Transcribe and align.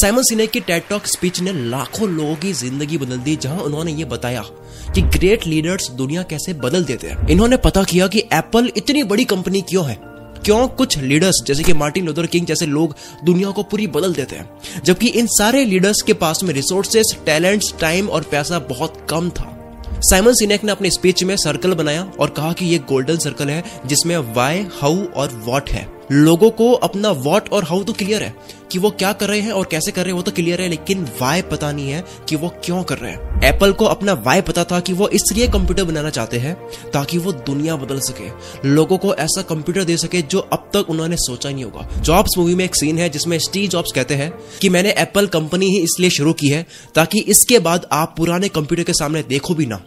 Simon 0.00 0.22
सिनेक 0.22 0.50
की 0.50 0.60
Ted 0.60 0.82
talk 0.90 1.06
speech 1.06 1.40
ने 1.40 1.52
लाखों 1.52 2.08
लोगों 2.08 2.36
की 2.36 2.52
ज़िंदगी 2.52 2.98
बदल 2.98 3.18
दी, 3.18 3.36
जहाँ 3.36 3.58
उन्होंने 3.58 3.92
ये 3.92 4.04
बताया 4.04 4.42
कि 4.94 5.02
ग्रेट 5.02 5.46
लीडर्स 5.46 5.90
दुनिया 5.90 6.22
कैसे 6.22 6.54
बदल 6.54 6.84
देते 6.84 7.06
हैं। 7.06 7.28
इन्होंने 7.28 7.56
पता 7.56 7.84
किया 7.84 8.06
कि 8.06 8.18
एप्पल 8.32 8.72
इतनी 8.76 9.02
बड़ी 9.02 9.24
कंपनी 9.24 9.60
क्यों 9.60 9.86
है? 9.86 9.98
क्यों 10.44 10.68
कुछ 10.68 10.98
लीडर्स, 10.98 11.42
जैसे 11.46 11.62
कि 11.62 11.72
मार्टिन 11.72 12.06
लूथर 12.06 12.26
किंग 12.26 12.46
जैसे 12.46 12.66
लोग 12.66 12.96
दुनिया 13.24 13.50
को 13.50 13.62
पूरी 13.62 13.86
बदल 13.86 14.14
देते 14.14 14.36
हैं? 14.36 14.50
जबकि 14.84 15.08
इन 15.08 15.26
सारे 15.26 15.64
लीडर्स 15.64 16.02
के 16.02 16.12
पास 16.12 16.40
में 16.44 16.54
रिसोर्सेस, 16.54 17.16
टैलेंट्स, 17.26 17.74
टाइम 17.80 18.08
और 18.08 18.22
पैसा 18.22 18.58
बहुत 18.58 19.06
कम 19.10 19.30
था। 19.30 19.50
साइमन 20.00 20.32
सिनेक 20.32 20.64
ने 20.64 20.72
अपने 20.72 20.90
स्पीच 20.90 21.24
में 21.24 21.36
सर्कल 21.36 21.74
बनाया 21.74 22.12
और 22.20 22.30
कहा 22.30 22.52
कि 22.52 22.66
ये 22.66 22.78
गोल्डन 22.78 23.16
सर्कल 23.16 23.50
है, 23.50 23.64
जिसमें 23.86 24.16
वाई 24.16 24.66
हाउ 24.80 25.04
और 25.04 25.42
वॉट 25.44 25.70
है। 25.70 25.93
लोगों 26.12 26.50
को 26.50 26.72
अपना 26.72 27.10
वॉट 27.10 27.48
और 27.48 27.64
हाउ 27.64 27.82
तो 27.84 27.92
क्लियर 27.92 28.22
है 28.22 28.34
कि 28.72 28.78
वो 28.78 28.90
क्या 28.90 29.12
कर 29.12 29.28
रहे 29.28 29.40
हैं 29.40 29.52
और 29.52 29.66
कैसे 29.70 29.90
कर 29.90 30.02
रहे 30.02 30.10
हैं, 30.10 30.16
वो 30.16 30.22
तो 30.22 30.30
क्लियर 30.30 30.60
है, 30.60 30.68
लेकिन 30.68 31.04
वाई 31.20 31.42
पता 31.42 31.70
नहीं 31.72 31.90
है 31.90 32.04
कि 32.28 32.36
वो 32.36 32.48
क्यों 32.64 32.82
कर 32.82 32.98
रहे 32.98 33.12
हैं। 33.12 33.42
एप्पल 33.44 33.72
को 33.72 33.84
अपना 33.84 34.12
वाई 34.24 34.40
पता 34.40 34.64
था 34.64 34.80
कि 34.80 34.92
वो 34.92 35.08
इसलिए 35.08 35.48
कंप्यूटर 35.48 35.84
बनाना 35.84 36.10
चाहते 36.10 36.38
हैं 36.38 36.54
ताकि 36.92 37.18
वो 37.18 37.32
दुनिया 37.32 37.76
बदल 37.76 38.00
सके। 38.00 38.68
लोगों 38.68 38.98
को 38.98 39.14
ऐसा 39.14 39.42
कंप्यूटर 39.42 39.84
दे 39.84 39.96
सके 39.96 40.22
जो 40.22 40.38
अब 40.38 40.70
तक 40.74 40.90
उन्होंने 40.90 41.16
सोचा 41.16 41.50
नहीं 41.50 41.64
होगा। 41.64 41.88
जॉब्स 42.00 42.38
मूवी 42.38 42.54
में 42.54 42.64
एक 42.64 42.76
सीन 42.76 42.98
है 42.98 43.08
जिसमें 43.08 43.38
स्टीव 43.38 43.68
जॉब्स 43.70 43.92
कहते 43.92 44.14
हैं 44.14 44.32
कि 44.60 44.68
मैंने 44.68 44.94
एप्पल 44.98 45.26
कंपनी 45.28 45.66
ही 45.66 45.78
इसलिए 45.78 46.10
शुरू 46.10 46.32
की 46.32 46.48
है 46.48 46.66
ताकि 46.94 47.20
इसके 47.28 47.58
बाद 47.58 47.86
आप 47.92 48.14
पुराने 48.16 48.48
कंप्यूटर 48.48 48.82
के 48.82 48.92
सामने 48.92 49.22
देखो 49.22 49.54
भी 49.54 49.66
ना। 49.66 49.82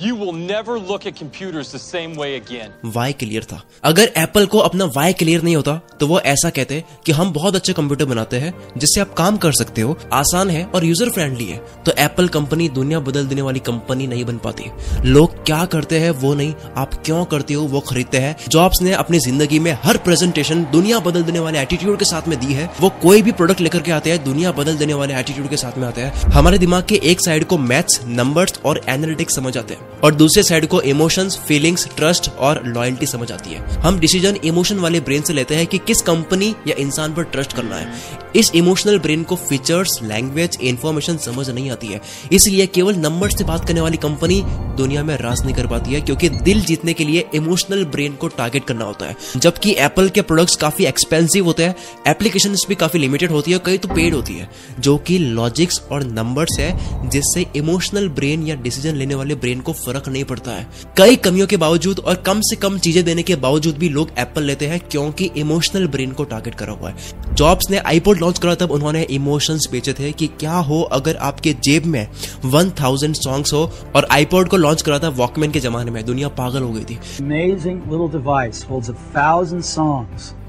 You 0.00 0.14
will 0.14 0.32
never 0.32 0.74
look 0.80 1.06
at 1.06 1.16
computers 1.16 1.70
the 1.72 1.78
same 1.80 2.12
way 2.16 2.28
again. 2.34 2.74
Why 2.86 3.12
clear 3.12 3.44
था। 3.44 3.60
अगर 3.84 4.12
एप्पल 4.16 4.44
को 4.46 4.58
अपना 4.58 4.84
वाई 4.96 5.12
क्लियर 5.12 5.42
नहीं 5.42 5.54
होता 5.56 5.74
तो 6.00 6.06
वो 6.06 6.20
ऐसा 6.22 6.50
कहते 6.50 6.82
कि 7.06 7.12
हम 7.12 7.32
बहुत 7.32 7.56
अच्छे 7.56 7.72
कंप्यूटर 7.72 8.04
बनाते 8.04 8.36
हैं, 8.36 8.52
जिससे 8.78 9.00
आप 9.00 9.14
काम 9.14 9.36
कर 9.36 9.52
सकते 9.52 9.80
हो, 9.80 9.96
आसान 10.12 10.50
है 10.50 10.64
और 10.66 10.84
यूज़र 10.84 11.10
फ्रेंडली 11.10 11.44
है। 11.44 11.56
तो 11.86 11.92
एप्पल 11.98 12.28
कंपनी 12.28 12.68
दुनिया 12.68 13.00
बदल 13.00 13.26
देने 13.26 13.42
वाली 13.42 13.60
कंपनी 13.60 14.06
नहीं 14.06 14.24
बन 14.24 14.38
पाती। 14.38 14.70
लोग 15.04 15.34
क्या 15.46 15.64
करते 15.66 15.98
हैं 15.98 16.10
वो 16.12 16.32
नहीं, 16.34 16.54
आप 16.76 16.94
क्यों 17.04 17.24
करते 17.24 17.54
हो 17.54 17.64
वो 17.64 17.80
खरीदते 17.88 18.18
हैं। 18.18 18.36
जॉब्स 18.48 18.82
ने 18.82 18.92
अपनी 18.94 19.18
ज़िंदगी 19.18 19.58
में 19.58 19.72
हर 19.84 19.96
प्रेजेंटेशन 19.98 20.64
दुनिया 20.72 20.98
बदल 21.00 21.22
देने 21.22 21.40
वाले 21.40 21.60
एटीट्यूड 21.60 21.98
के 21.98 22.04
साथ 22.04 22.28
में 22.28 22.38
दी 22.40 22.52
है। 22.52 22.70
वो 22.80 22.90
कोई 23.02 23.22
भी 23.22 23.32
प्रोडक्ट 23.32 23.60
लेकर 23.60 23.80
के 23.80 23.92
आते 23.92 24.10
हैं, 24.10 24.22
दुनिया 24.24 24.52
बदल 24.52 24.76
देने 24.76 24.94
वाले 24.94 25.14
एटीट्यूड 25.16 25.50
के 25.50 25.56
साथ 25.56 25.78
में 25.78 25.88
आते 25.88 26.00
हैं। 26.00 26.30
हमारे 26.32 26.58
दिमाग 26.58 26.86
के 26.88 27.00
एक 27.04 27.20
साइड 27.20 27.44
को 27.44 27.58
मैथ्स 27.58 28.00
नंबर्स 28.06 28.60
और 28.64 28.84
एनालिटिक्स 28.88 29.36
समझ 29.36 29.56
आते 29.58 29.74
हैं। 29.74 29.87
और 30.04 30.14
दूसरे 30.14 30.42
साइड 30.42 30.66
को 30.66 30.80
इमोशंस 30.82 31.38
फीलिंग्स 31.38 31.86
ट्रस्ट 31.96 32.30
और 32.30 32.62
लॉयल्टी 32.66 33.06
समझ 33.06 33.30
आती 33.32 33.50
है। 33.50 33.80
हम 33.80 33.98
डिसीज़न 33.98 34.36
इमोशन 34.44 34.78
वाले 34.78 35.00
ब्रेन 35.00 35.22
से 35.22 35.32
लेते 35.32 35.54
हैं 35.54 35.66
कि 35.66 35.78
किस 35.78 36.02
कंपनी 36.02 36.54
या 36.66 36.74
इंसान 36.78 37.14
पर 37.14 37.24
ट्रस्ट 37.24 37.52
करना 37.52 37.76
है। 37.76 38.26
इस 38.36 38.50
इमोशनल 38.54 38.98
ब्रेन 38.98 39.22
को 39.22 39.36
फीचर्स 39.38 39.98
लैंग्वेज 40.02 40.58
इंफॉर्मेशन 40.62 41.16
समझ 41.16 41.48
नहीं 41.50 41.70
आती 41.70 41.86
है। 41.86 42.00
इसलिए 42.32 42.66
केवल 42.66 42.96
नंबर 42.96 43.30
से 43.30 43.44
बात 43.44 43.66
करने 43.68 43.80
वाली 43.80 43.96
कंपनी 43.96 44.42
दुनिया 44.76 45.02
में 45.02 45.16
राज 45.16 45.40
नहीं 45.44 45.54
कर 45.54 45.66
पाती 45.66 45.92
है, 45.92 46.00
क्योंकि 46.00 46.28
दिल 46.28 46.60
जीतने 46.60 46.92
के 46.92 47.04
लिए 47.04 47.24
इमोशनल 47.34 47.84
ब्रेन 47.86 48.12
को 48.12 48.28
टारगेट 48.28 48.64
करना 48.64 48.84
होता 48.84 49.06
है। 49.06 49.16
जबकि 49.36 49.74
एप्पल 49.78 50.08
के 50.08 50.22
प्रोडक्ट्स 50.22 50.56
काफ़ी 50.56 50.84
एक्सपेंसिव 50.84 51.44
होते 51.44 51.64
हैं 51.64 51.74
एप्लीकेशन 52.08 52.56
भी 52.68 52.74
काफ़ी 52.74 53.00
लिमिटेड 53.00 53.30
होती 53.30 53.52
है, 53.52 53.58
कई 53.58 53.78
तो 53.78 53.88
पेड 53.88 54.14
होती 54.14 54.34
है, 54.34 54.48
जो 54.78 54.96
कि 54.98 55.18
लॉजिक्स 55.18 55.80
और 55.92 56.04
नंबर्स 56.04 56.58
है, 56.58 57.08
जिससे 57.08 57.46
इमोशनल 57.56 58.08
ब्रेन 58.08 58.46
या 58.46 58.54
डिसीज़न 58.56 58.96
लेने 58.96 59.14
वाले 59.14 59.34
ब्रेन 59.34 59.60
को 59.60 59.72
फ़र्क 59.88 60.08
नहीं 60.08 60.24
पड़ता 60.24 60.50
है। 60.50 60.66
कई 60.96 61.16
कमियों 61.16 61.46
के 61.46 61.56
बावजूद 61.56 61.98
और 61.98 62.14
कम 62.26 62.40
से 62.40 62.56
कम 62.56 62.78
चीज़ें 62.78 63.04
देने 63.04 63.22
के 63.22 63.36
बावजूद 63.36 63.76
भी 63.78 63.88
लोग 63.88 64.10
एप्पल 64.18 64.42
लेते 64.42 64.66
हैं 64.66 64.80
क्योंकि 64.80 65.30
इमोशनल 65.36 65.86
ब्रेन 65.86 66.12
को 66.12 66.24
टारगेट 66.24 66.54
करा 66.54 66.72
हुआ 66.72 66.90
है। 66.90 67.34
जॉब्स 67.34 67.70
ने 67.70 67.78
आईपोड 67.78 68.18
लॉन्च 68.18 68.38
करा 68.38 68.54
तब 68.54 68.70
उन्होंने 68.70 69.02
इमोशंस 69.10 69.68
बेचे 69.72 69.92
थे 69.92 70.12
कि 70.12 70.26
क्या 70.40 70.56
हो 70.62 70.80
अगर 70.92 71.16
आपके 71.22 71.52
जेब 71.64 71.84
में 71.86 72.06
1000 72.46 73.14
सॉन्ग्स 73.16 73.52
हो 73.52 73.70
और 73.96 74.06
आईपोड 74.10 74.48
को 74.48 74.56
लॉन्च 74.56 74.82
करा 74.82 74.98
था 74.98 75.08
वॉकमैन 75.16 75.50
के 75.50 75.60
जमाने 75.60 75.90
में। 75.90 76.04
दुनिया 76.04 76.28
पागल 76.38 76.62
हो 76.62 76.72
गई 76.72 76.84
थी. 76.84 76.98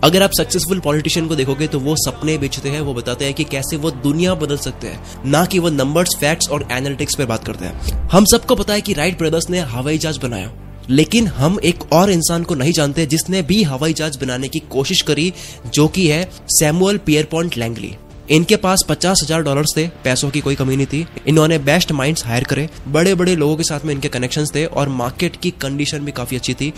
अगर 0.03 0.23
आप 0.23 0.31
सक्सेसफुल 0.31 0.79
पॉलिटिशियन 0.79 1.27
को 1.27 1.35
देखोगे 1.35 1.67
तो 1.67 1.79
वो 1.79 1.95
सपने 1.97 2.37
बेचते 2.37 2.69
हैं 2.69 2.81
वो 2.81 2.93
बताते 2.93 3.25
हैं 3.25 3.33
कि 3.33 3.43
कैसे 3.43 3.77
वो 3.77 3.91
दुनिया 4.03 4.33
बदल 4.35 4.57
सकते 4.57 4.87
हैं। 4.87 5.21
ना 5.25 5.43
कि 5.45 5.59
वो 5.59 5.69
नंबर्स 5.69 6.15
फैक्ट्स 6.19 6.49
और 6.49 6.67
एनालिटिक्स 6.71 7.15
पर 7.15 7.25
बात 7.25 7.43
करते 7.43 7.65
हैं। 7.65 8.07
हम 8.09 8.25
सबको 8.25 8.55
पता 8.55 8.73
है 8.73 8.81
कि 8.81 8.93
राइट 8.93 9.17
ब्रदर्स 9.29 9.49
ने 9.49 9.59
हवाई 9.59 9.97
जहाज़ 9.97 10.19
बनाया। 10.19 10.51
लेकिन 10.89 11.27
हम 11.27 11.59
एक 11.63 11.91
और 11.93 12.11
इंसान 12.11 12.43
को 12.43 12.55
नहीं 12.55 12.71
जानते 12.71 13.05
जिसने 13.05 13.41
भी 13.41 13.63
हवाई 13.63 13.93
जहाज़ 13.93 14.19
बनाने 14.19 14.47
की 14.47 14.59
कोशिश 14.59 15.01
करी, 15.01 15.33
जो 15.73 15.87
कि 15.87 16.07
है 16.07 16.29
सैमुअल 16.49 16.97
पियरपॉइंट 16.97 17.57
लैंगली। 17.57 17.95
इनके 18.29 18.55
पास 18.55 18.83
पचास 18.89 19.21
हज़ार 19.23 19.41
डॉलर 19.43 19.65
थे, 19.77 19.87
पैसों 20.03 20.29
की 20.29 20.39
कोई 20.39 20.55
कमी 20.55 20.75
नहीं 20.75 20.87
थी। 20.87 21.05
इन्होंने 21.27 21.57
बेस्ट 21.59 21.91
माइंड्स 21.91 22.25
हायर 22.25 22.43
करे। 22.43 22.67
बड़े 22.87 23.13
बड़े 23.15 23.35
लोगों 23.35 23.55
के 23.57 23.63
साथ 23.63 23.85
में 23.85 23.93
इनके 23.93 24.07
कनेक्शन 24.07 24.45
थे 24.55 24.65
और 24.65 24.89
मार्केट 24.89 25.35
की 25.35 25.51
कंडीशन 25.51 25.99
भी 25.99 26.11
काफ़ी 26.11 26.37
अच्छी 26.37 26.53
थी। 26.53 26.73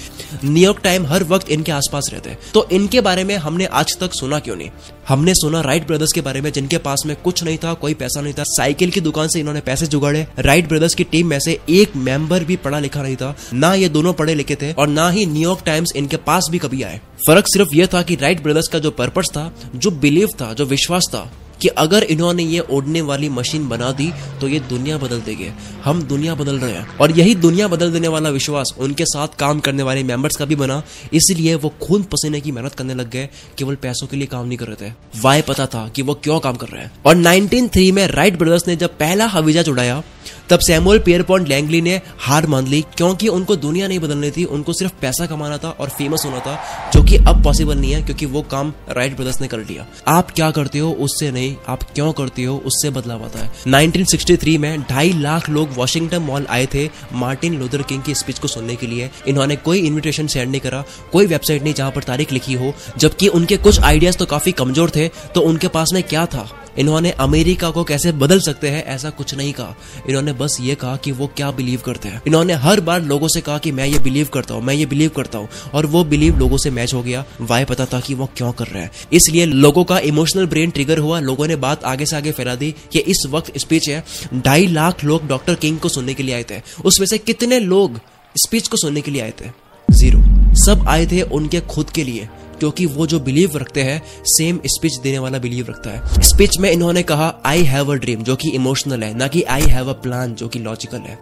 न्यूयॉर्क 0.45 0.79
टाइम 0.83 1.06
हर 1.06 1.23
वक्त 1.23 1.50
इनके 1.50 1.72
आसपास 1.72 2.09
रहते। 2.13 2.38
तो 2.53 2.68
इनके 2.72 3.01
बारे 3.01 3.23
में 3.23 3.35
हमने 3.38 3.66
आज 3.66 3.97
तक 4.00 4.13
सुना 4.13 4.39
क्यों 4.39 4.56
नहीं? 4.56 4.69
हमने 5.07 5.34
सुना 5.34 5.62
राइट 5.62 5.88
ब्रदर्स 5.88 6.12
के 6.16 6.22
बारे 6.22 6.41
में, 6.41 6.51
जिनके 6.51 6.78
पास 6.78 7.03
में 7.06 7.16
कुछ 7.16 7.44
नहीं 7.44 7.57
था, 7.57 7.73
कोई 7.73 7.94
पैसा 7.94 8.22
नहीं 8.22 8.34
था। 8.34 8.44
साइकिल 8.47 8.91
की 8.91 9.01
दुकान 9.01 9.28
से 9.28 9.39
इन्होंने 9.39 9.62
पैसे 9.62 9.88
जुगाड़े। 9.88 10.28
राइट 10.39 10.67
ब्रदर्स 10.67 10.94
की 10.94 11.03
टीम 11.03 11.28
में 11.28 11.39
से 11.39 11.59
एक 11.69 11.95
मेंबर 11.95 12.44
भी 12.44 12.56
पढ़ा 12.56 12.79
लिखा 12.79 13.01
नहीं 13.01 13.16
था। 13.16 13.35
ना 13.53 13.73
ये 13.73 13.89
दोनों 13.89 14.13
पढ़े 14.13 14.35
लिखे 14.35 14.56
थे 14.56 14.72
और 14.73 14.88
ना 14.88 15.09
ही 15.09 15.25
न्यूयॉर्क 15.25 15.63
टाइम्स 15.66 15.94
इनके 15.95 16.17
पास 16.17 16.47
भी 16.51 16.59
कभी 16.59 16.84
आए। 16.84 17.01
फ़र्क 17.28 17.45
सिर्फ़ 17.47 17.75
यह 17.75 17.88
था 17.94 18.01
कि 18.01 18.16
राइट 18.16 18.44
ब्रदर्स 18.44 18.67
का 18.67 18.79
जो 18.79 18.91
पर्पज 18.91 19.29
था, 19.31 19.51
जो 19.75 19.91
बिलीव 19.91 20.28
था, 20.41 20.53
जो 20.53 20.66
विश्वास 20.66 21.03
था 21.09 21.31
कि 21.61 21.67
अगर 21.67 22.03
इन्होंने 22.03 22.44
ये 22.44 22.59
ओढ़ने 22.59 23.01
वाली 23.01 23.29
मशीन 23.29 23.69
बना 23.69 23.91
दी 23.91 24.11
तो 24.41 24.47
ये 24.47 24.59
दुनिया 24.59 24.97
बदल 24.97 25.22
देगी। 25.22 25.47
हम 25.83 26.03
दुनिया 26.03 26.35
बदल 26.35 26.59
रहे 26.59 26.72
हैं। 26.72 26.97
और 26.97 27.11
यही 27.11 27.35
दुनिया 27.35 27.67
बदल 27.67 27.91
देने 27.91 28.07
वाला 28.07 28.29
विश्वास 28.29 28.73
उनके 28.77 29.05
साथ 29.05 29.27
काम 29.39 29.59
करने 29.59 29.83
वाले 29.83 30.03
मेंबर्स 30.03 30.35
का 30.35 30.45
भी 30.45 30.55
बना। 30.55 30.83
इसलिए 31.13 31.55
वो 31.55 31.73
खून 31.81 32.03
पसीने 32.03 32.41
की 32.41 32.51
मेहनत 32.51 32.73
करने 32.73 32.94
लग 32.94 33.09
गए, 33.09 33.29
केवल 33.57 33.75
पैसों 33.75 34.07
के 34.07 34.17
लिए 34.17 34.27
काम 34.27 34.47
नहीं 34.47 34.57
कर 34.57 34.66
रहे 34.66 34.89
थे। 34.89 34.94
वाई 35.21 35.41
पता 35.41 35.66
था 35.66 35.88
कि 35.95 36.01
वो 36.01 36.13
क्यों 36.13 36.39
काम 36.39 36.55
कर 36.55 36.67
रहे 36.67 36.81
हैं। 36.81 36.91
और 37.05 37.16
1903 37.16 37.91
में 37.91 38.07
राइट 38.07 38.38
ब्रदर्स 38.38 38.67
ने 38.67 38.75
जब 38.75 38.89
पहला 38.89 39.25
हवीजा 39.25 39.63
उड़ाया 39.69 40.03
तब 40.50 40.59
सैमुअल 40.59 41.00
पियरपॉन्ट 41.00 41.47
लैंगली 41.47 41.81
ने 41.81 42.01
हार 42.19 42.47
मान 42.47 42.67
ली, 42.67 42.81
क्योंकि 42.81 43.27
उनको 43.27 43.55
दुनिया 43.55 43.88
नहीं 43.88 44.00
बदलनी 44.00 44.31
थी। 44.31 44.44
उनको 44.44 44.73
सिर्फ़ 44.73 44.94
पैसा 45.01 45.25
कमाना 45.25 45.57
था 45.57 45.69
और 45.69 45.89
फ़ेमस 45.89 46.23
होना 46.25 46.39
था, 46.39 46.63
जो 46.94 47.03
कि 47.03 47.16
अब 47.17 47.44
पॉसिबल 47.44 47.77
नहीं 47.77 47.91
है, 47.91 48.01
क्योंकि 48.01 48.25
वो 48.25 48.41
काम 48.41 48.73
राइट 48.89 49.16
ब्रदर्स 49.16 49.41
ने 49.41 49.47
कर 49.47 49.57
लिया। 49.57 49.88
आप 50.07 50.31
क्या 50.31 50.51
करते 50.51 50.79
हो, 50.79 50.91
उससे 50.91 51.31
नहीं। 51.31 51.50
आप 51.67 51.84
क्यों 51.85 52.12
करती 52.13 52.44
हो, 52.44 52.56
उससे 52.57 52.89
बदलाव 52.89 53.23
आता 53.25 53.39
है। 53.39 53.51
1963 53.67 54.57
में 54.57 54.81
ढाई 54.81 55.12
लाख 55.13 55.50
लोग 55.50 55.73
वॉशिंगटन 55.75 56.22
मॉल 56.22 56.45
आए 56.50 56.66
थे 56.73 56.89
मार्टिन 57.13 57.59
लूथर 57.59 57.81
किंग 57.84 58.03
की 58.03 58.16
स्पीच 58.16 58.39
को 58.39 58.47
सुनने 58.47 58.75
के 58.75 58.88
लिए। 58.88 59.09
इन्होंने 59.28 59.56
कोई 59.57 59.79
इन्विटेशन 59.79 60.28
सेंड 60.28 60.50
नहीं 60.51 60.62
करा, 60.62 60.84
कोई 61.12 61.25
वेबसाइट 61.25 61.63
नहीं 61.63 61.73
जहाँ 61.73 61.91
पर 61.91 62.03
तारीख 62.03 62.31
लिखी 62.31 62.53
हो, 62.53 62.73
जबकि 62.97 63.28
उनके 63.29 63.57
कुछ 63.59 63.79
आइडियाज़ 63.81 64.17
तो 64.17 64.25
काफ़ी 64.28 64.51
कमज़ोर 64.53 64.89
थे 64.89 65.07
तो 65.35 65.41
उनके 65.41 65.67
पास 65.69 65.94
में 65.94 66.03
क्या 66.03 66.25
था? 66.25 66.50
इन्होंने 66.77 67.11
अमेरिका 67.11 67.69
को 67.69 67.83
कैसे 67.83 68.11
बदल 68.11 68.39
सकते 68.39 68.69
हैं, 68.69 68.85
ऐसा 68.85 69.09
कुछ 69.09 69.35
नहीं 69.35 69.53
कहा। 69.53 69.75
इन्होंने 70.09 70.33
बस 70.33 70.57
ये 70.61 70.75
कहा 70.75 70.95
कि 70.95 71.11
वो 71.11 71.27
क्या 71.27 71.51
बिलीव 71.51 71.81
करते 71.85 72.09
हैं। 72.09 72.21
इन्होंने 72.27 72.53
हर 72.53 72.79
बार 72.79 73.01
लोगों 73.01 73.27
से 73.27 73.41
कहा 73.41 73.57
कि 73.57 73.71
मैं 73.71 73.85
ये 73.85 73.99
बिलीव 73.99 74.27
करता 74.27 74.53
हूँ, 74.53 74.63
मैं 74.63 74.73
ये 74.73 74.85
बिलीव 74.85 75.09
करता 75.09 75.37
हूँ, 75.37 75.49
और 75.73 75.85
वो 75.85 76.03
बिलीव 76.03 76.37
लोगों 76.37 76.57
से 76.57 76.69
मैच 76.69 76.93
हो 76.93 77.03
गया। 77.03 77.25
वाई 77.41 77.65
पता 77.65 77.85
था 77.85 77.99
कि 77.99 78.13
वो 78.13 78.29
क्यों 78.37 78.51
कर 78.51 78.67
रहे 78.67 78.83
हैं। 78.83 78.91
इसलिए 79.13 79.45
लोगों 79.45 79.83
का 79.83 79.99
इमोशनल 79.99 80.45
ब्रेन 80.45 80.69
ट्रिगर 80.69 80.97
हुआ, 80.97 81.19
लोगों 81.19 81.47
ने 81.47 81.55
बात 81.55 81.83
आगे 81.83 82.05
से 82.05 82.15
आगे 82.15 82.31
फैला 82.31 82.55
दी 82.55 82.75
कि 82.91 82.99
इस 82.99 83.23
वक्त 83.29 83.57
स्पीच 83.57 83.89
है। 83.89 84.03
ढाई 84.35 84.67
लाख 84.67 85.03
लोग 85.03 85.27
डॉक्टर 85.27 85.55
किंग 85.55 85.79
को 85.79 85.89
सुनने 85.89 86.13
के 86.13 86.23
लिए 86.23 86.35
आए 86.35 86.43
थे। 86.43 86.61
उसमें 86.85 87.07
से 87.07 87.17
कितने 87.17 87.59
लोग 87.59 87.99
स्पीच 88.35 88.67
को 88.67 88.77
सुनने 88.77 89.01
के 89.01 89.11
लिए 89.11 89.21
आए 89.21 89.33
थे? 89.41 89.49
ज़ीरो 89.91 90.19
सब 90.55 90.85
आए 90.88 91.05
थे 91.05 91.21
उनके 91.21 91.59
खुद 91.59 91.89
के 91.89 92.03
लिए। 92.03 92.29
क्योंकि 92.61 92.85
वो 92.88 93.07
जो 93.07 93.19
बिलीव 93.19 93.57
रखते 93.57 93.83
हैं 93.83 94.01
सेम 94.29 94.59
स्पीच 94.67 94.99
देने 95.03 95.19
वाला 95.19 95.38
बिलीव 95.39 95.66
रखता 95.69 95.89
है। 95.89 96.22
स्पीच 96.23 96.57
में 96.59 96.69
इन्होंने 96.72 97.03
कहा 97.03 97.33
आई 97.45 97.63
हैव 97.66 97.91
अ 97.91 97.95
ड्रीम 97.97 98.24
जो 98.24 98.36
कि 98.36 98.50
इमोशनल 98.51 99.03
है, 99.03 99.13
ना 99.18 99.27
कि 99.27 99.44
आई 99.50 99.65
हैव 99.68 99.89
अ 99.89 99.94
प्लान 100.01 100.36
जो 100.36 100.47
कि 100.47 100.59
लॉजिकल 100.59 101.01
है। 101.01 101.19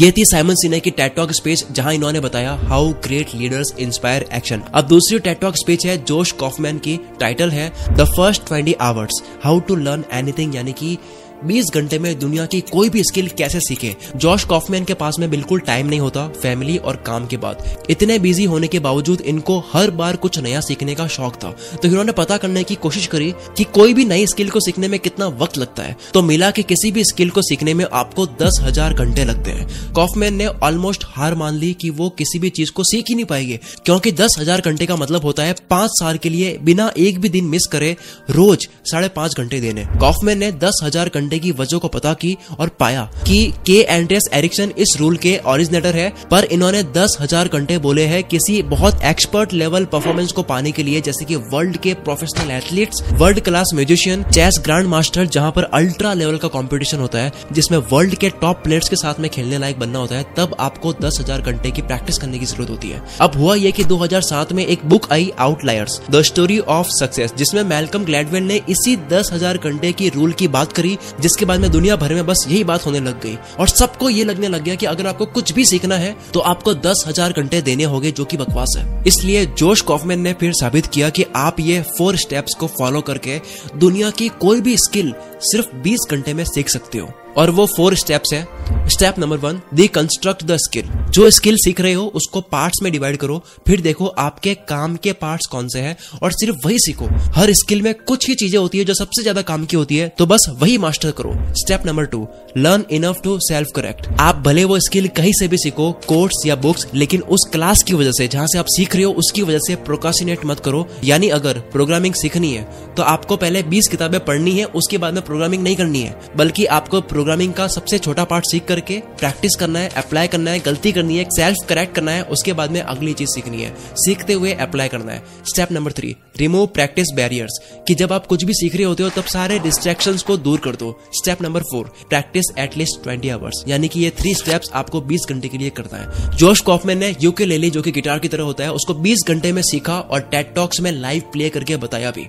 ये 0.00 0.10
थी 0.12 0.24
साइमन 0.24 0.54
सिने 0.54 0.78
की 0.80 0.90
टेटॉक 0.90 1.32
स्पीच 1.32 1.64
जहाँ 1.72 1.92
इन्होंने 1.94 2.20
बताया 2.20 2.52
how 2.62 2.88
great 3.04 3.34
leaders 3.34 3.72
inspire 3.78 4.24
action 4.34 4.62
अब 4.74 4.86
दूसरी 4.88 5.18
टेटॉक 5.18 5.56
स्पीच 5.56 5.86
है, 5.86 5.96
जोश 6.04 6.32
कॉफमैन 6.32 6.78
की 6.78 6.98
टाइटल 7.20 7.50
है 7.50 7.68
the 7.90 8.04
first 8.06 8.46
twenty 8.46 8.72
hours 8.80 9.22
how 9.44 9.60
to 9.60 9.76
learn 9.76 10.04
anything 10.12 10.54
यानी 10.54 10.72
कि 10.72 10.96
बीस 11.42 11.66
घंटे 11.74 11.98
में 11.98 12.18
दुनिया 12.18 12.44
की 12.46 12.60
कोई 12.62 12.88
भी 12.88 13.02
स्किल 13.04 13.28
कैसे 13.28 13.60
सीखे? 13.60 13.94
जॉश 14.16 14.44
कॉफमैन 14.44 14.84
के 14.84 14.94
पास 14.94 15.16
में 15.18 15.28
बिल्कुल 15.30 15.60
टाइम 15.60 15.86
नहीं 15.86 16.00
होता, 16.00 16.26
फैमिली 16.32 16.76
और 16.78 16.96
काम 16.96 17.26
के 17.26 17.36
बाद। 17.36 17.64
इतने 17.90 18.18
बिज़ी 18.18 18.44
होने 18.44 18.68
के 18.68 18.78
बावजूद 18.78 19.20
इनको 19.22 19.58
हर 19.72 19.90
बार 19.90 20.16
कुछ 20.16 20.38
नया 20.38 20.60
सीखने 20.60 20.94
का 20.94 21.06
शौक 21.06 21.34
था। 21.34 21.50
तो 21.82 21.88
इन्होंने 21.88 22.12
पता 22.12 22.36
करने 22.36 22.62
की 22.64 22.74
कोशिश 22.76 23.06
करी 23.06 23.32
कि 23.56 23.64
कोई 23.64 23.94
भी 23.94 24.04
नई 24.04 24.26
स्किल 24.26 24.50
को 24.50 24.60
सीखने 24.60 24.88
में 24.88 24.98
कितना 25.00 25.26
वक्त 25.34 25.58
लगता 25.58 25.82
है। 25.82 25.96
तो 26.14 26.22
मिला 26.22 26.50
कि 26.50 26.62
किसी 26.62 26.90
भी 26.92 27.04
स्किल 27.04 27.30
को 27.30 27.42
सीखने 27.42 27.74
में 27.74 27.84
आपको 27.92 28.26
दस 28.42 28.58
हज़ार 28.62 28.94
घंटे 28.94 29.24
लगते 29.24 29.50
हैं। 29.50 29.92
कॉफमैन 29.92 30.34
ने 30.34 30.46
ऑलमोस्ट 30.46 31.04
हार 31.08 31.34
मान 31.34 31.54
ली 31.54 31.72
कि 31.74 31.90
वो 31.90 32.08
किसी 32.18 32.38
भी 32.38 32.50
चीज़ 32.50 32.72
को 32.72 32.84
सीख 32.84 33.04
ही 33.08 33.14
नहीं 33.14 33.24
पाएँगे, 33.24 33.58
क्योंकि 33.84 34.12
दस 34.12 34.36
हज़ार 34.38 34.60
घंटे 34.60 34.86
का 34.86 34.96
मतलब 34.96 35.24
होता 35.24 35.42
है 35.42 35.54
पाँच 35.70 35.90
साल 35.92 36.18
के 36.18 36.28
लिए 36.28 36.56
बिना 36.62 36.90
एक 36.98 37.20
भी 37.20 37.28
दिन 37.28 37.44
मिस 37.46 37.66
करे 37.66 37.96
रोज 38.30 38.68
साढ़े 38.84 39.08
घंटे 39.34 39.60
देने। 39.60 39.84
कॉफमैन 40.00 40.38
ने 40.38 40.50
दस 40.54 40.80
हज़ार 40.82 41.08
घंटे 41.08 41.23
की 41.30 41.50
वजह 41.52 41.78
को 41.78 41.88
पता 41.88 42.12
की 42.14 42.36
और 42.60 42.68
पाया 42.80 43.02
कि 43.26 43.42
के 43.66 43.80
एंड्रेस 43.80 44.28
एरिक्सन 44.34 44.72
इस 44.78 44.96
रूल 44.98 45.16
के 45.16 45.36
ओरिजिनेटर 45.46 45.96
है, 45.96 46.08
पर 46.30 46.44
इन्होंने 46.46 46.82
दस 46.94 47.16
हज़ार 47.20 47.48
घंटे 47.48 47.78
बोले 47.78 48.04
हैं 48.06 48.22
किसी 48.24 48.60
बहुत 48.64 49.02
एक्सपर्ट 49.04 49.52
लेवल 49.52 49.84
परफॉर्मेंस 49.86 50.32
को 50.32 50.42
पाने 50.44 50.72
के 50.72 50.82
लिए, 50.82 51.00
जैसे 51.00 51.24
कि 51.24 51.36
वर्ल्ड 51.36 51.76
के 51.76 51.94
professional 52.04 52.50
athletes 52.50 53.02
world 53.14 53.40
class 53.40 53.70
musician 53.74 54.22
chess 54.24 54.60
grand 54.64 54.88
master 54.88 55.26
जहाँ 55.28 55.52
पर 55.52 55.64
अल्ट्रा 55.74 56.12
लेवल 56.14 56.36
का 56.36 56.48
कंपटीशन 56.50 56.98
होता 56.98 57.18
है, 57.18 57.32
जिसमें 57.52 57.78
वर्ल्ड 57.92 58.14
के 58.14 58.30
टॉप 58.40 58.62
प्लेयर्स 58.64 58.88
के 58.88 58.96
साथ 58.96 59.20
में 59.20 59.30
खेलने 59.30 59.58
लायक 59.58 59.78
बनना 59.78 59.98
होता 59.98 60.16
है, 60.16 60.24
तब 60.36 60.56
आपको 60.60 60.92
दस 60.94 61.18
हज़ार 61.20 61.40
घंटे 61.42 61.70
की 61.70 61.82
प्रैक्टिस 61.82 62.18
करने 62.18 62.38
की 62.38 62.46
ज़रूरत 62.46 62.70
होती 62.70 62.88
है। 62.88 63.02
अब 63.20 63.36
हुआ 63.36 63.54
यह 63.54 63.70
कि 63.70 63.84
2007 63.86 64.52
में 64.52 64.64
एक 64.66 64.84
book 64.84 65.12
I 65.12 65.30
Outliers 65.40 66.00
the 66.10 66.22
story 66.24 66.58
of 66.70 66.88
success 66.90 67.34
जिसमें 67.36 67.62
मेलकम 67.64 68.04
ग्लैडवेल 68.04 68.42
ने 68.42 68.60
इसी 68.68 68.96
दस 69.10 69.30
हज़ार 69.32 69.58
घंटे 69.58 69.92
की 69.92 70.08
रूल 70.08 70.32
की 70.32 70.48
बात 70.48 70.72
करी 70.72 70.96
जिसके 71.20 71.44
बाद 71.44 71.60
में 71.60 71.70
दुनिया 71.70 71.96
भर 71.96 72.14
में 72.14 72.26
बस 72.26 72.44
यही 72.48 72.62
बात 72.64 72.86
होने 72.86 73.00
लग 73.00 73.20
गई। 73.22 73.36
और 73.60 73.68
सबको 73.68 74.10
ये 74.10 74.24
लगने 74.24 74.48
लग 74.48 74.62
गया 74.62 74.74
कि 74.74 74.86
अगर 74.86 75.06
आपको 75.06 75.26
कुछ 75.28 75.52
भी 75.52 75.64
सीखना 75.64 75.96
है 75.96 76.14
तो 76.32 76.40
आपको 76.42 76.74
दस 76.76 77.04
हज़ार 77.08 77.32
घंटे 77.32 77.60
देने 77.62 77.84
होंगे 77.84 78.10
जो 78.10 78.24
कि 78.24 78.36
बकवास 78.36 78.74
है। 78.78 79.02
इसलिए 79.06 79.44
जोश 79.48 79.80
कॉफमैन 79.82 80.20
ने 80.20 80.32
फिर 80.32 80.52
साबित 80.54 80.86
किया 80.86 81.08
कि 81.10 81.24
आप 81.36 81.60
ये 81.60 81.80
फोर 81.98 82.16
स्टेप्स 82.16 82.54
को 82.54 82.66
फॉलो 82.78 83.00
करके 83.02 83.40
दुनिया 83.76 84.10
की 84.10 84.28
कोई 84.40 84.60
भी 84.60 84.76
स्किल 84.78 85.12
सिर्फ़ 85.44 85.74
20 85.84 86.06
घंटे 86.10 86.34
में 86.34 86.44
सीख 86.44 86.68
सकते 86.68 86.98
हो। 86.98 87.12
और 87.36 87.50
वो 87.50 87.64
फोर 87.66 87.94
स्टेप्स 87.94 88.32
है। 88.32 88.46
Step 88.88 89.18
number 89.18 89.36
one 89.36 89.60
deconstruct 89.88 90.42
the 90.44 90.56
skill 90.56 90.88
जो 91.10 91.28
स्किल 91.30 91.56
सीख 91.56 91.80
रहे 91.80 91.92
हो, 91.92 92.04
उसको 92.14 92.40
पार्ट्स 92.42 92.82
में 92.82 92.90
डिवाइड 92.92 93.16
करो। 93.16 93.38
फिर 93.66 93.80
देखो, 93.80 94.06
आपके 94.06 94.54
काम 94.68 94.94
के 94.96 95.12
पार्ट्स 95.14 95.46
कौन 95.46 95.68
से 95.68 95.80
हैं, 95.80 95.96
और 96.22 96.32
सिर्फ़ 96.32 96.56
वही 96.64 96.78
सीखो। 96.78 97.06
हर 97.34 97.52
स्किल 97.52 97.82
में 97.82 97.92
कुछ 97.96 98.28
ही 98.28 98.34
चीज़ें 98.34 98.58
होती 98.58 98.78
है 98.78 98.84
जो 98.84 98.94
सबसे 98.94 99.22
ज़्यादा 99.22 99.42
काम 99.42 99.64
की 99.64 99.76
होती 99.76 99.96
है 99.96 100.08
तो 100.18 100.26
बस 100.26 100.46
वही 100.60 100.76
मास्टर 100.78 101.10
करो। 101.10 101.34
Step 101.56 101.86
number 101.86 102.04
two 102.04 102.26
learn 102.56 102.84
enough 102.90 103.20
to 103.24 103.38
self 103.40 103.68
correct 103.76 104.06
आप 104.20 104.42
भले 104.46 104.64
वो 104.64 104.78
स्किल 104.80 105.08
कहीं 105.16 105.32
से 105.38 105.48
भी 105.48 105.58
सीखो 105.58 105.90
कोर्स 106.06 106.46
या 106.46 106.56
बुक्स 106.56 106.86
लेकिन 106.94 107.20
उस 107.28 107.48
क्लास 107.52 107.82
की 107.82 107.94
वजह 107.94 108.12
से, 108.12 108.28
जहाँ 108.28 108.46
से 108.46 108.58
आप 108.58 108.66
सीख 108.68 108.94
रहे 108.96 109.04
हो, 109.04 109.12
उसकी 109.12 109.42
वजह 109.42 109.58
से 109.66 109.76
प्रोकासिनेट 109.84 110.44
मत 110.46 110.60
करो। 110.60 110.86
यानी 111.04 111.28
अगर 111.30 111.58
प्रोग्रामिंग 111.72 112.14
सीखनी 112.14 112.52
है 112.52 112.62
तो 112.96 113.02
आपको 113.04 113.36
पहले 113.36 113.62
20 113.64 113.88
किताबें 113.88 114.20
पढ़नी 114.20 114.52
है, 114.52 114.64
उसके 114.66 114.98
बाद 114.98 115.14
में 115.14 115.22
प्रोग्रामिंग 115.34 115.62
नहीं 115.62 115.76
करनी 115.76 116.00
है, 116.00 116.14
बल्कि 116.36 116.64
आपको 116.66 117.00
प्रोग्रामिंग 117.02 117.52
का 117.54 117.66
सबसे 117.68 117.98
छोटा 117.98 118.24
पार्ट 118.24 118.44
सीख 118.44 118.64
करके 118.64 118.98
प्रैक्टिस 119.20 119.54
करना 119.54 119.78
है 119.78 119.88
अप्लाई 119.96 120.26
करना 120.26 120.50
है, 120.50 120.58
गलती 120.60 120.92
करनी 120.92 121.16
है 121.16 121.24
सेल्फ 121.30 121.66
करेक्ट 121.68 121.94
करना 121.94 122.10
है, 122.10 122.22
उसके 122.24 122.52
बाद 122.52 122.70
में 122.70 122.80
अगली 122.80 123.12
चीज़ 123.12 123.30
सीखनी 123.30 123.62
है। 123.62 123.74
सीखते 123.96 124.32
हुए 124.32 124.52
अप्लाई 124.52 124.88
करना 124.88 125.12
है। 125.12 125.22
Step 125.44 125.72
number 125.72 125.92
three 125.92 126.14
remove 126.36 126.66
practice 126.66 127.06
barriers 127.16 127.58
कि 127.88 127.94
जब 127.94 128.12
आप 128.12 128.26
कुछ 128.26 128.44
भी 128.44 128.52
सीख 128.54 128.74
रहे 128.74 128.84
होते 128.84 129.02
हो, 129.02 129.08
तब 129.10 129.24
सारे 129.24 129.58
डिस्ट्रैक्शन 129.58 130.16
को 130.26 130.36
दूर 130.36 130.60
कर 130.60 130.76
दो। 130.76 130.92
Step 131.12 131.42
number 131.42 131.62
four 131.62 131.90
practice 132.08 132.52
at least 132.58 133.02
twenty 133.02 133.28
hours 133.28 133.64
यानी 133.68 133.88
कि 133.88 134.00
ये 134.00 134.10
थ्री 134.20 134.34
स्टेप्स 134.34 134.70
आपको 134.74 135.00
बीस 135.00 135.26
घंटे 135.28 135.48
के 135.48 135.58
लिए 135.58 135.70
करना 135.70 135.98
है। 135.98 136.36
जोश 136.36 136.60
कॉफमैन 136.60 136.98
ने 136.98 137.14
यूके 137.22 137.46
ले 137.46 137.58
ली 137.58 137.70
जो 137.70 137.82
कि 137.82 137.92
गिटार 137.92 138.18
की 138.18 138.28
तरह 138.28 138.42
होता 138.42 138.64
है, 138.64 138.72
उसको 138.72 138.94
बीस 138.94 139.26
घंटे 139.28 139.52
में 139.52 139.62
सीखा 139.62 139.98
और 140.00 140.20
टेट 140.30 140.54
टॉक्स 140.54 140.80
में 140.80 140.90
लाइव 140.92 141.22
प्ले 141.32 141.50
करके 141.50 141.76
बताया 141.76 142.10
भी। 142.10 142.28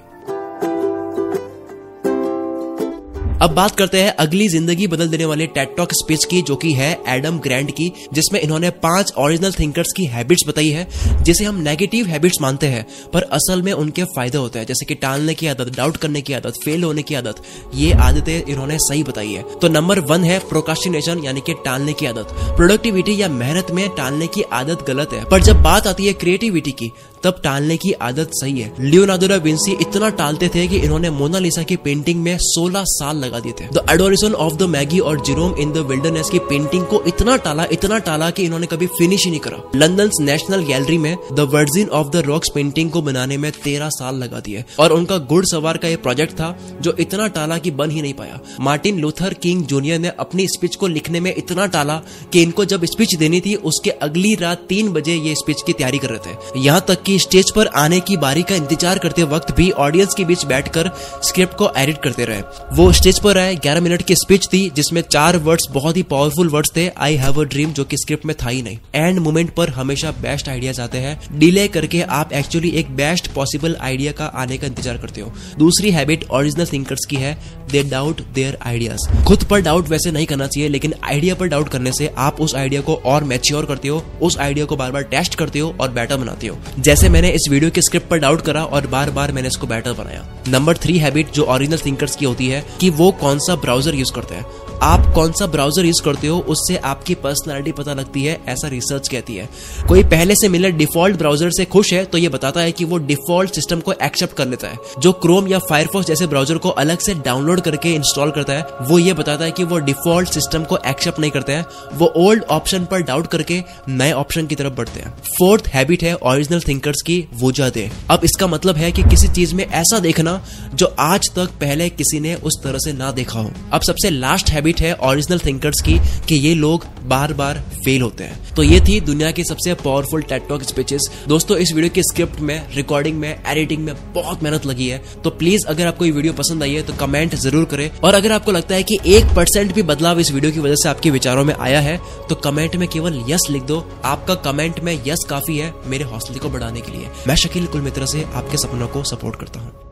अब 3.42 3.52
बात 3.52 3.76
करते 3.76 4.02
हैं 4.02 4.12
अगली 4.16 4.48
ज़िंदगी 4.48 4.86
बदल 4.88 5.08
देने 5.08 5.26
वाले 5.26 5.46
टेटॉक 5.48 5.94
स्पीच 5.94 6.26
की, 6.26 6.42
जो 6.42 6.56
कि 6.56 6.72
है 6.74 6.90
एडम 7.08 7.40
ग्रैंड 7.40 7.72
की, 7.72 7.92
जिसमें 8.14 8.40
इन्होंने 8.42 8.70
पाँच 8.70 9.12
ओरिजिनल 9.18 9.52
थिंकर्स 9.52 9.92
की 9.98 10.06
हैबिट्स 10.06 10.48
बताई 10.48 10.70
है, 10.70 10.88
जिसे 11.24 11.46
हम 11.46 11.56
नेगेटिव 11.56 12.06
हैबिट्स 12.06 12.38
मानते 12.42 12.68
हैं, 12.68 12.86
पर 13.14 13.24
असल 13.32 13.62
में 13.62 13.72
उनके 13.74 14.04
फ़ायदे 14.04 14.38
होते 14.38 14.60
हैं, 14.60 14.66
जैसे 14.66 14.86
कि 14.86 14.96
टालने 14.96 15.34
की 15.34 15.48
आदत 15.48 15.76
डाउट 15.78 15.98
करने 15.98 16.22
की 16.22 16.34
आदत 16.34 16.60
फेल 16.66 16.84
होने 16.84 17.02
की 17.02 17.16
आदत, 17.16 17.42
ये 17.76 17.92
आदतें 17.94 18.44
इन्होंने 18.44 18.78
सही 18.78 19.04
बताई 19.04 19.34
है। 19.34 19.44
तो 19.62 19.70
नंबर 19.70 20.00
वन 20.06 20.24
है 20.24 20.40
प्रोकास्टिनेशन 20.40 21.24
यानी 21.24 21.42
कि 21.42 21.54
टालने 21.66 21.94
की 21.94 22.06
आदत। 22.06 22.34
प्रोडक्टिविटी 22.56 23.22
या 23.22 23.30
मेहनत 23.30 23.72
में 23.72 23.88
टालने 23.90 24.28
की 24.28 24.42
आदत 24.54 24.86
गलत 24.88 25.14
है, 25.14 25.24
पर 25.26 25.42
जब 25.42 25.62
बात 25.64 25.88
आती 25.88 26.08
है 26.08 26.14
क्रिएटिविटी 26.14 26.72
की 26.72 26.92
तब 27.26 27.42
टालने 27.44 27.78
की 27.78 27.92
आदत 27.92 28.30
सही 28.34 28.60
है। 28.60 28.74
लियोनार्डो 28.80 29.40
विंसी 29.40 29.72
इतना 29.72 30.10
टालते 30.10 30.50
थे 30.56 30.68
कि 30.68 30.78
इन्होंने 30.78 31.10
मोनालिसा 31.10 31.64
की 31.64 31.76
पेंटिंग 31.76 32.24
में 32.24 32.38
16 32.42 32.84
साल 32.88 33.18
लगा 33.18 33.40
दिए 33.40 33.52
थे। 33.52 33.66
The 33.66 33.86
Adoration 33.90 34.34
of 34.34 34.54
the 34.54 34.64
Magi 34.64 35.00
और 35.00 35.22
जिरोम 35.22 35.56
इन 35.56 35.72
द 35.72 35.78
विल्डरनेस 35.78 36.30
की 36.30 36.40
पेंटिंग 36.40 36.86
को 36.86 37.04
इतना 37.08 37.38
टाला 37.38 37.66
इतना 37.72 37.98
टाला 38.00 38.30
कि 38.30 38.44
इन्होंने 38.44 38.68
कभी 38.68 38.88
फिनिश 38.88 39.26
ही 39.26 39.32
नहीं 39.32 39.40
करा। 39.40 39.72
लंदन 39.76 40.10
नेशनल 40.20 40.64
गैलरी 40.64 40.98
में 40.98 41.18
the 41.34 41.40
Virgin 41.40 41.90
of 41.90 42.08
the 42.08 42.16
Rocks 42.16 42.50
painting 42.56 42.92
को 42.92 43.02
बनाने 43.02 43.38
में 43.38 43.52
तेरह 43.52 43.90
साल 43.90 44.16
लगा 44.16 44.40
दिए। 44.40 44.64
और 44.80 44.92
उनका 44.92 45.18
गुड़ 45.18 45.46
सवार 45.46 45.78
का 45.78 45.88
यह 45.88 45.98
प्रोजेक्ट 45.98 46.34
था, 46.34 46.60
जो 46.82 46.96
इतना 47.00 47.28
टाला 47.28 47.58
कि 47.58 47.72
बन 47.72 47.92
ही 47.92 48.02
नहीं 48.02 48.14
पाया। 48.14 48.40
मार्टिन 48.62 49.00
लूथर 49.00 49.34
किंग 49.34 49.66
जूनियर 49.66 50.00
ने 50.00 50.12
अपनी 50.20 50.48
स्पीच 50.48 50.76
को 50.76 50.88
लिखने 50.88 51.20
में 51.20 51.36
इतना 51.38 51.66
टाला 51.66 52.02
कि 52.34 52.42
इनको 52.42 52.66
जब 52.66 52.86
स्पीच 52.86 53.16
देनी 53.16 53.42
थी, 53.42 53.56
उसके 53.56 53.90
अगली 53.90 54.36
रात 54.36 54.66
तीन 54.70 54.90
बजे 54.90 55.16
ये 55.16 55.36
स्पीच 55.36 55.62
की 55.62 55.74
तैयारी 55.74 55.98
कर 55.98 56.10
रहे 56.10 56.20
थे। 56.20 56.60
यहाँ 56.60 56.86
तक 56.88 57.04
कि 57.04 57.15
स्टेज 57.20 57.52
पर 57.52 57.68
आने 57.78 58.00
की 58.00 58.18
बारी 58.18 58.44
का 58.44 58.56
इंतज़ार 58.56 59.00
करते 59.00 59.24
वक्त 59.26 59.52
भी 59.56 59.70
ऑडियंस 59.80 60.14
के 60.14 60.26
बीच 60.26 60.46
बैठकर 60.46 60.90
स्क्रिप्ट 61.24 61.56
को 61.58 61.70
एडिट 61.78 62.02
करते 62.04 62.26
रहे। 62.26 62.42
वो 62.76 62.92
स्टेज 62.92 63.20
पर 63.20 63.38
आए 63.38 63.56
11 63.58 63.82
मिनट 63.82 64.02
की 64.02 64.16
स्पीच 64.16 64.48
थी, 64.48 64.70
जिसमें 64.70 65.02
चार 65.04 65.38
वर्ड्स 65.40 65.68
बहुत 65.72 65.98
ही 65.98 66.04
पावरफुल 66.06 66.50
वर्ड्स 66.50 66.72
थे 66.76 66.88
आई 66.90 67.16
हैव 67.16 67.42
अ 67.42 67.46
ड्रीम 67.46 67.74
जो 67.74 67.84
कि 67.84 67.98
स्क्रिप्ट 67.98 68.26
में 68.26 68.36
था 68.36 68.50
ही 68.50 68.62
नहीं। 68.62 68.78
एंड 68.96 69.20
मोमेंट 69.20 69.54
पर 69.56 69.70
हमेशा 69.72 70.12
बेस्ट 70.22 70.50
आइडियाज़ 70.50 70.82
आते 70.82 70.98
हैं। 70.98 71.40
डिले 71.40 71.68
करके 71.68 72.02
आप 72.12 72.34
एक्चुअली 72.34 72.70
एक 72.72 72.96
बेस्ट 72.96 73.32
पॉसिबल 73.34 73.78
आइडिया 73.82 74.12
का 74.12 74.26
आने 74.36 74.58
का 74.58 74.68
इंतज़ार 74.68 74.98
करते 74.98 75.22
हो। 75.22 75.32
दूसरी 75.58 75.92
हैबिट 75.92 76.26
ओरिजिनल 76.32 76.68
थिंकर्स 76.68 77.06
की 77.06 77.16
है 77.16 77.38
दे 77.72 77.84
डाउट 77.86 78.22
देयर 78.34 78.58
आइडियाज़ 78.64 79.24
खुद 79.26 79.44
पर 79.44 79.62
डाउट 79.62 79.88
वैसे 79.90 80.12
नहीं 80.12 80.26
करना 80.26 80.48
चाहिए, 80.48 80.70
लेकिन 80.70 80.94
आइडिया 81.04 81.36
पर 81.36 81.48
डाउट 81.48 81.70
करने 81.70 81.92
से 81.92 82.14
आप 82.18 82.42
उस 82.42 82.56
आइडिया 82.56 82.82
को 82.82 82.96
और 83.06 83.24
मैच्योर 83.24 83.66
करते 83.66 83.88
हो, 83.88 84.04
उस 84.22 84.38
आइडिया 84.40 84.66
को 84.66 84.76
बार 84.76 84.92
बार 84.92 85.04
टेस्ट 85.06 85.36
करते 85.36 85.60
हो 85.60 85.74
और 85.82 85.92
बेटर 85.92 86.18
बनाते 86.18 86.48
हो। 86.48 86.58
जैसे 86.80 86.95
मैंने 87.04 87.30
इस 87.30 87.48
वीडियो 87.50 87.72
के 87.72 87.82
स्क्रिप्ट 87.82 88.08
पर 88.08 88.18
डाउट 88.18 88.42
करा 88.42 88.64
और 88.66 88.88
बार 88.88 89.10
बार 89.10 89.32
मैंने 89.32 89.48
इसको 89.48 89.68
बेटर 89.68 89.94
बनाया। 89.94 90.26
नंबर 90.48 90.78
थ्री 90.78 90.98
हैबिट 90.98 91.32
जो 91.32 91.44
ओरिजिनल 91.44 91.80
थिंकर्स 91.86 92.16
की 92.16 92.26
होती 92.26 92.48
है 92.48 92.66
कि 92.80 92.90
वो 92.90 93.12
कौन 93.12 93.40
सा 93.40 93.56
ब्राउज़र 93.56 93.96
यूज़ 93.96 94.14
करते 94.14 94.36
हैं? 94.36 94.46
आप 94.84 95.06
कौन 95.16 95.32
सा 95.32 95.46
ब्राउज़र 95.48 95.86
यूज़ 95.86 96.02
करते 96.04 96.28
हो, 96.28 96.38
उससे 96.40 96.76
आपकी 96.78 97.16
पर्सनैलिटी 97.16 97.72
पता 97.74 97.94
लगती 97.94 98.24
है, 98.24 98.40
ऐसा 98.48 98.68
रिसर्च 98.68 99.08
कहती 99.08 99.36
है। 99.36 99.48
कोई 99.88 100.04
पहले 100.06 100.36
से 100.36 100.50
मिले 100.50 100.72
डिफ़ॉल्ट 100.74 101.18
ब्राउज़र 101.18 101.52
से 101.52 101.66
खुश 101.66 101.92
है 101.94 102.04
तो 102.06 102.18
ये 102.18 102.30
बताता 102.30 102.62
है 102.62 102.72
कि 102.72 102.86
वो 102.86 102.98
डिफ़ॉल्ट 103.06 103.56
सिस्टम 103.56 103.80
को 103.80 103.94
एक्सेप्ट 104.04 104.36
कर 104.38 104.48
लेता 104.48 104.68
है। 104.68 104.78
जो 105.00 105.12
क्रोम 105.16 105.48
या 105.48 105.60
फायरफॉक्स 105.62 106.08
जैसे 106.08 106.28
ब्राउज़र 106.28 106.58
को 106.58 106.70
अलग 106.76 107.00
से 107.00 107.14
डाउनलोड 107.16 107.62
करके 107.62 107.94
इंस्टॉल 107.94 108.32
करता 108.32 108.54
है, 108.54 108.66
वो 108.82 109.00
ये 109.00 109.14
बताता 109.14 109.46
है 109.46 109.52
कि 109.52 109.64
वो 109.64 109.78
डिफ़ॉल्ट 109.82 110.30
सिस्टम 110.30 110.64
को 110.64 110.78
एक्सेप्ट 110.88 111.20
नहीं 111.20 111.32
करते 111.32 111.54
हैं। 111.54 111.66
वो 111.94 112.12
ओल्ड 112.18 112.44
ऑप्शन 112.52 112.86
पर 112.86 113.02
डाउट 113.04 113.28
करके 113.28 113.62
नए 113.90 114.12
ऑप्शन 114.14 114.48
की 114.48 114.56
तरफ़ 114.56 114.74
बढ़ते 114.74 115.00
हैं। 115.00 115.14
फोर्थ 115.30 115.68
हैबिट 115.68 116.04
है 116.04 116.14
ओरिजिनल 116.16 116.62
थिंकर्स 116.62 117.02
की 117.02 117.18
वजह 117.42 117.70
दे। 117.70 117.90
अब 118.10 118.24
इसका 118.24 118.48
मतलब 118.48 118.76
है 118.76 118.92
कि 118.92 119.04
किसी 119.06 119.28
चीज़ 119.30 119.56
में 119.56 119.66
ऐसा 119.66 120.00
देखना, 120.00 120.42
जो 120.74 120.94
आज 121.00 121.30
तक 121.36 121.50
पहले 121.62 121.90
किसी 121.92 122.20
ने 122.20 122.36
उस 122.36 122.62
तरह 122.64 122.78
से 122.80 122.94
ना 122.94 123.12
देखा 123.14 123.40
हो। 123.40 123.52
अब 123.74 123.82
सबसे 123.82 124.10
लास्ट 124.10 124.50
हैबिट 124.50 124.65
हैबिट 124.66 124.82
है 124.82 124.94
ओरिजिनल 125.06 125.40
थिंकर्स 125.40 125.82
की 125.82 125.98
कि 126.28 126.36
ये 126.38 126.54
लोग 126.56 126.86
बार 127.08 127.34
बार 127.34 127.60
फेल 127.76 128.02
होते 128.02 128.24
हैं। 128.24 128.54
तो 128.56 128.64
ये 128.64 128.80
थी 128.82 129.00
दुनिया 129.02 129.32
की 129.32 129.44
सबसे 129.44 129.74
पावरफुल 129.76 130.22
टेटॉक 130.24 130.64
स्पीचेस 130.64 131.10
दोस्तों, 131.28 131.58
इस 131.58 131.74
वीडियो 131.74 131.92
के 131.96 132.04
स्क्रिप्ट 132.04 132.40
में 132.42 132.76
रिकॉर्डिंग 132.76 133.20
में 133.20 133.30
एडिटिंग 133.30 133.84
में 133.86 133.94
बहुत 134.14 134.44
मेहनत 134.44 134.66
लगी 134.66 134.88
है। 134.88 135.02
तो 135.24 135.30
प्लीज़ 135.32 135.66
अगर 135.68 135.88
आपको 135.88 136.06
ये 136.06 136.12
वीडियो 136.12 136.34
पसंद 136.34 136.64
आई 136.64 136.74
है 136.74 136.82
तो 136.84 136.94
कमेंट 136.96 137.36
ज़रूर 137.38 137.66
करें। 137.66 137.90
और 138.00 138.14
अगर 138.14 138.32
आपको 138.32 138.52
लगता 138.52 138.76
है 138.76 138.84
कि 138.84 139.00
एक 139.08 139.36
परसेंट 139.36 139.74
भी 139.74 139.84
बदलाव 139.86 140.20
इस 140.20 140.32
वीडियो 140.32 140.52
की 140.52 140.60
वजह 140.60 140.76
से 140.84 140.90
आपके 140.90 141.12
विचारों 141.12 141.46
में 141.46 141.54
आया 141.56 141.80
है 141.82 142.00
तो 142.30 142.36
कमेंट 142.44 142.76
में 142.76 142.88
केवल 142.90 143.24
यस 143.30 143.48
लिख 143.50 143.64
दो। 143.64 143.80
आपका 144.06 144.36
कमेंट 144.44 144.80
में 144.80 144.94
यस 145.08 145.26
काफ़ी 145.30 145.58
है 145.58 145.74
मेरे 145.88 146.04
हौसले 146.06 146.40
को 146.40 146.50
बढ़ाने 146.50 146.82
के 146.82 146.92
लिए। 146.92 147.10
मैं 147.28 147.36
शकील 147.38 147.66
कुल 147.68 147.82
मित्र 147.82 148.06
से 148.08 148.24
आपके 148.26 148.58
सपनों 148.58 148.88
को 148.88 149.04
सपोर्ट 149.06 149.40
करता 149.40 149.60
हूँ। 149.60 149.85